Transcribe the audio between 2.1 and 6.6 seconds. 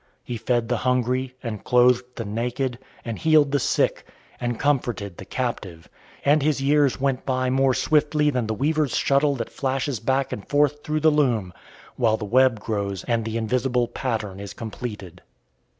the naked, and healed the sick, and comforted the captive; and his